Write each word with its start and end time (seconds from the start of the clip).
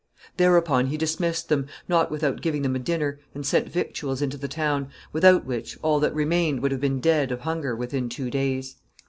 Thereupon 0.37 0.87
he 0.87 0.97
dismissed 0.97 1.47
them, 1.47 1.67
not 1.87 2.09
without 2.09 2.41
giving 2.41 2.63
them 2.63 2.75
a 2.75 2.79
dinner, 2.79 3.19
and 3.35 3.45
sent 3.45 3.69
victuals 3.69 4.19
into 4.19 4.35
the 4.35 4.47
town; 4.47 4.89
without 5.13 5.45
which, 5.45 5.77
all 5.83 5.99
that 5.99 6.15
remained 6.15 6.63
would 6.63 6.71
have 6.71 6.81
been 6.81 6.99
dead 6.99 7.31
of 7.31 7.41
hunger 7.41 7.75
within 7.75 8.09
two 8.09 8.31
days. 8.31 8.77